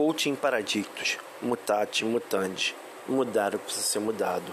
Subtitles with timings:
[0.00, 2.74] Coaching Paradictos, Mutate, Mutandi,
[3.06, 4.50] Mudar o que precisa ser mudado.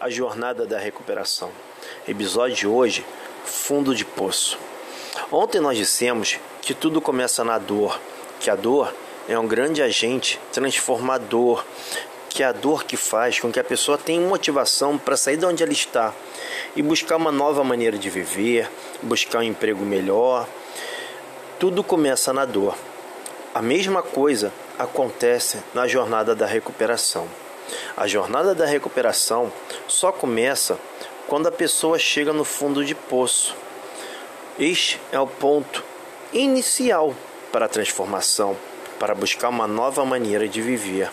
[0.00, 1.52] A jornada da recuperação.
[2.08, 3.06] Episódio de hoje,
[3.44, 4.58] fundo de poço.
[5.30, 7.96] Ontem nós dissemos que tudo começa na dor,
[8.40, 8.92] que a dor
[9.28, 11.64] é um grande agente transformador,
[12.28, 15.46] que é a dor que faz com que a pessoa tenha motivação para sair de
[15.46, 16.12] onde ela está
[16.74, 18.68] e buscar uma nova maneira de viver,
[19.00, 20.44] buscar um emprego melhor.
[21.60, 22.74] Tudo começa na dor.
[23.54, 27.28] A mesma coisa acontece na jornada da recuperação.
[27.94, 29.52] A jornada da recuperação
[29.86, 30.78] só começa
[31.28, 33.54] quando a pessoa chega no fundo de poço.
[34.58, 35.84] Este é o ponto
[36.32, 37.14] inicial
[37.52, 38.56] para a transformação,
[38.98, 41.10] para buscar uma nova maneira de viver.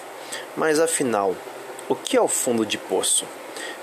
[0.56, 1.36] Mas afinal,
[1.90, 3.26] o que é o fundo de poço?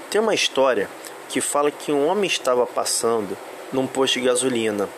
[0.09, 0.89] Tem uma história
[1.29, 3.37] que fala que um homem estava passando
[3.71, 4.89] num posto de gasolina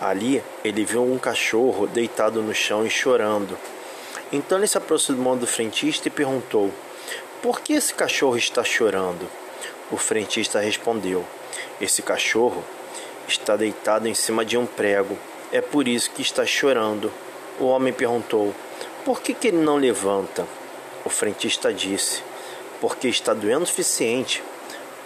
[0.00, 3.56] Ali ele viu um cachorro deitado no chão e chorando.
[4.32, 6.72] Então ele se aproximou do frentista e perguntou:
[7.42, 9.28] Por que esse cachorro está chorando?
[9.90, 11.24] O frentista respondeu:
[11.80, 12.64] Esse cachorro
[13.28, 15.18] está deitado em cima de um prego.
[15.52, 17.12] É por isso que está chorando.
[17.60, 18.54] O homem perguntou:
[19.04, 20.46] Por que, que ele não levanta?
[21.04, 22.22] O frentista disse:
[22.80, 24.42] Porque está doendo o suficiente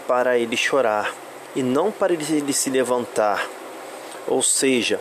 [0.07, 1.13] para ele chorar
[1.55, 3.49] e não para ele se levantar.
[4.27, 5.01] Ou seja,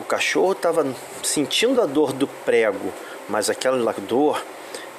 [0.00, 0.86] o cachorro estava
[1.22, 2.92] sentindo a dor do prego,
[3.28, 4.42] mas aquela dor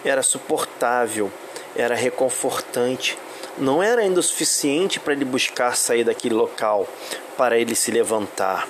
[0.05, 1.31] era suportável,
[1.75, 3.17] era reconfortante.
[3.57, 6.87] Não era ainda o suficiente para ele buscar sair daquele local,
[7.37, 8.67] para ele se levantar.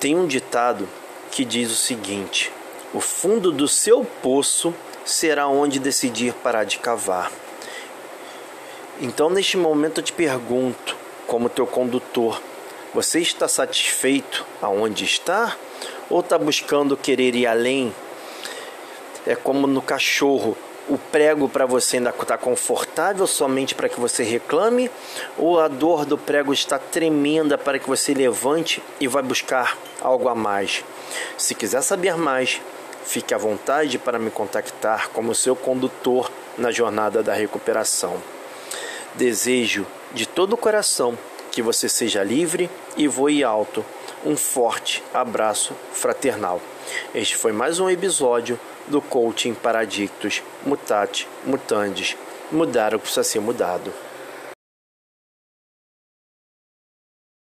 [0.00, 0.88] Tem um ditado
[1.30, 2.52] que diz o seguinte:
[2.92, 4.74] o fundo do seu poço
[5.04, 7.30] será onde decidir parar de cavar.
[9.00, 10.96] Então, neste momento, eu te pergunto,
[11.26, 12.40] como teu condutor,
[12.94, 15.56] você está satisfeito aonde está
[16.08, 17.92] ou está buscando querer ir além?
[19.26, 20.56] É como no cachorro,
[20.88, 24.88] o prego para você ainda está confortável somente para que você reclame,
[25.36, 30.28] ou a dor do prego está tremenda para que você levante e vai buscar algo
[30.28, 30.84] a mais.
[31.36, 32.60] Se quiser saber mais,
[33.04, 38.22] fique à vontade para me contactar como seu condutor na jornada da recuperação.
[39.14, 41.18] Desejo de todo o coração
[41.50, 43.84] que você seja livre e voe alto.
[44.24, 46.60] Um forte abraço fraternal.
[47.14, 52.16] Este foi mais um episódio do Coaching Paradictos Mutate Mutandis.
[52.50, 53.92] Mudar o que precisa ser mudado.